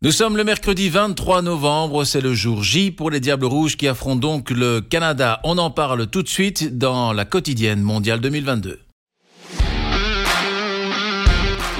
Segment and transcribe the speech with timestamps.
[0.00, 3.88] Nous sommes le mercredi 23 novembre, c'est le jour J pour les Diables Rouges qui
[3.88, 5.40] affrontent donc le Canada.
[5.42, 8.78] On en parle tout de suite dans la quotidienne mondiale 2022.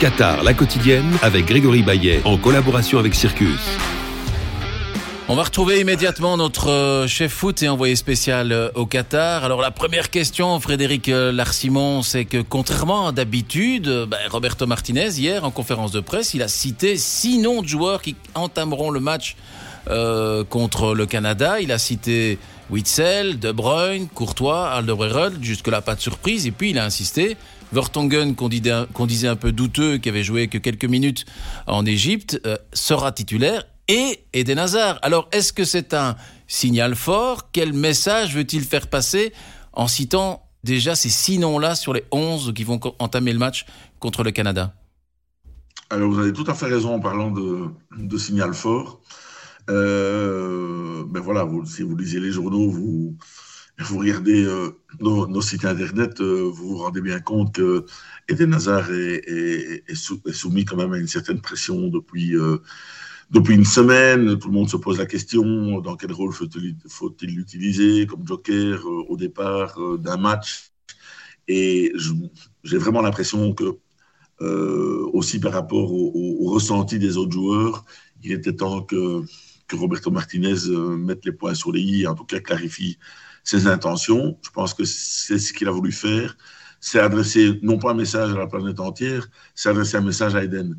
[0.01, 3.79] Qatar, la quotidienne, avec Grégory Baillet, en collaboration avec Circus.
[5.31, 9.45] On va retrouver immédiatement notre euh, chef foot et envoyé spécial euh, au Qatar.
[9.45, 15.11] Alors la première question, Frédéric euh, Larsimon, c'est que contrairement à d'habitude, ben, Roberto Martinez,
[15.19, 19.01] hier en conférence de presse, il a cité six noms de joueurs qui entameront le
[19.01, 19.37] match
[20.51, 21.61] contre le Canada.
[21.61, 26.47] Il a cité Witzel, De Bruyne, Courtois, Alderweireld, jusque-là pas de surprise.
[26.47, 27.39] Et puis il a insisté,
[27.73, 31.25] Vertonghen, qu'on disait, un peu douteux, qui avait joué que quelques minutes
[31.67, 32.39] en Égypte,
[32.75, 34.99] sera titulaire et Eden Hazard.
[35.03, 37.51] Alors, est-ce que c'est un signal fort?
[37.53, 39.33] Quel message veut-il faire passer
[39.73, 43.67] en citant déjà ces six noms-là sur les 11 qui vont entamer le match
[43.99, 44.75] contre le Canada?
[45.91, 49.01] Alors, vous avez tout à fait raison en parlant de, signal fort.
[49.71, 53.17] Euh, ben voilà, si vous lisez les journaux, vous,
[53.99, 57.87] regardez euh, nos, sites internet, euh, vous vous rendez bien compte que
[58.29, 62.35] Eden Hazard est, soumis quand même à une certaine pression depuis
[63.31, 68.07] depuis une semaine, tout le monde se pose la question dans quel rôle faut-il l'utiliser
[68.07, 70.71] comme joker euh, au départ euh, d'un match?
[71.47, 71.93] Et
[72.65, 73.79] j'ai vraiment l'impression que,
[74.41, 77.85] euh, aussi par rapport au, ressenti des autres joueurs,
[78.23, 79.23] il était temps que,
[79.67, 80.69] que Roberto Martinez
[80.99, 82.99] mette les points sur les i, en tout cas clarifie
[83.45, 84.39] ses intentions.
[84.43, 86.37] Je pense que c'est ce qu'il a voulu faire.
[86.81, 90.45] C'est adresser non pas un message à la planète entière, c'est adresser un message à
[90.45, 90.79] Eden.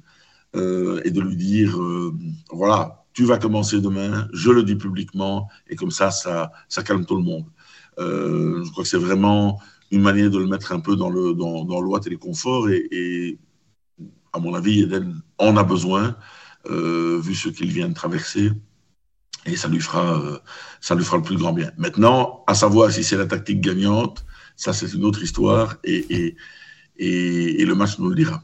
[0.55, 2.11] Euh, et de lui dire, euh,
[2.51, 6.51] voilà, tu vas commencer demain, je le dis publiquement, et comme ça, ça,
[6.83, 7.45] calme tout le monde.
[7.99, 9.59] Euh, je crois que c'est vraiment
[9.91, 11.81] une manière de le mettre un peu dans le dans, dans
[12.67, 13.39] et et,
[14.33, 16.15] à mon avis, Eden en a besoin,
[16.67, 18.51] vu ce qu'il vient de traverser
[19.45, 20.41] et ça lui fera
[20.81, 21.71] ça lui fera le plus grand bien.
[21.77, 26.35] Maintenant, à savoir si c'est la tactique gagnante, ça c'est une autre histoire et,
[26.99, 28.43] le match nous le dira.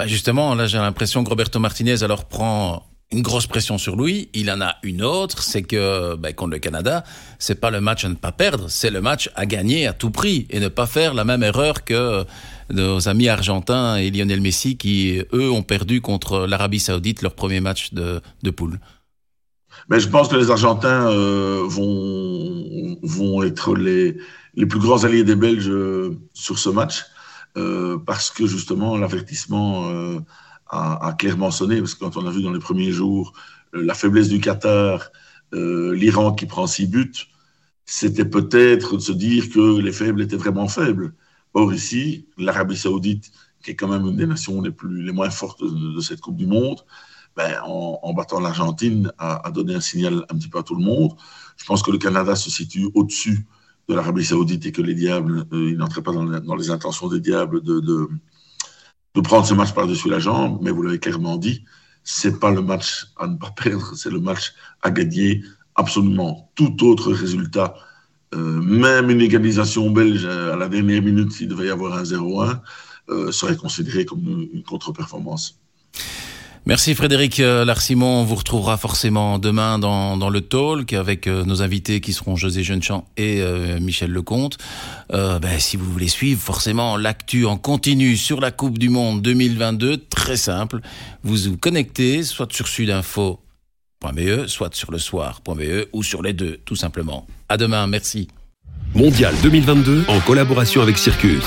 [0.00, 4.30] Bah justement, là j'ai l'impression que Roberto Martinez alors prend une grosse pression sur lui.
[4.32, 7.04] Il en a une autre, c'est que bah, contre le Canada,
[7.38, 10.10] c'est pas le match à ne pas perdre, c'est le match à gagner à tout
[10.10, 12.24] prix et ne pas faire la même erreur que
[12.70, 17.60] nos amis argentins et Lionel Messi qui eux ont perdu contre l'Arabie Saoudite leur premier
[17.60, 18.80] match de, de poule.
[19.90, 24.16] Mais je pense que les Argentins euh, vont, vont être les,
[24.54, 27.04] les plus grands alliés des Belges euh, sur ce match.
[27.56, 30.20] Euh, parce que justement l'avertissement euh,
[30.68, 33.32] a, clairement sonné, parce que quand on a vu dans les premiers jours
[33.74, 35.10] euh, la faiblesse du Qatar,
[35.52, 37.26] l'Iran qui prend six buts,
[37.84, 41.12] c'était peut-être de se dire que les faibles étaient vraiment faibles.
[41.54, 43.32] Or ici, l'Arabie saoudite,
[43.64, 46.36] qui est quand même une des nations les, plus, les moins fortes de, cette Coupe
[46.36, 46.84] du Monde,
[47.36, 50.84] ben, en, battant l'Argentine, a, a, donné un signal un petit peu à tout le
[50.84, 51.16] monde.
[51.56, 53.44] Je pense que le Canada se situe au-dessus
[53.90, 57.20] de l'Arabie Saoudite et que les diables, euh, ils n'entraient pas dans, les intentions des
[57.20, 61.64] diables de, de, prendre ce match par-dessus la jambe, mais vous l'avez clairement dit,
[62.04, 65.42] c'est pas le match à ne pas perdre, c'est le match à gagner
[65.74, 66.50] absolument.
[66.54, 67.74] Tout autre résultat,
[68.34, 72.60] euh, même une égalisation belge à la dernière minute, s'il devait y avoir un 0-1,
[73.08, 75.60] euh, serait considéré comme une contre-performance.
[76.66, 78.20] Merci Frédéric euh, Larsimon.
[78.20, 82.62] On vous retrouvera forcément demain dans, le talk avec euh, nos invités qui seront José
[82.62, 84.58] Jeunechamp et euh, Michel Lecomte.
[85.08, 90.04] Ben, si vous voulez suivre forcément l'actu en continu sur la Coupe du Monde 2022,
[90.08, 90.80] très simple.
[91.24, 96.76] Vous vous connectez soit sur sudinfo.be, soit sur le soir.be ou sur les deux, tout
[96.76, 97.26] simplement.
[97.48, 98.28] À demain, merci.
[98.94, 101.44] Mondial 2022 en collaboration avec Circus.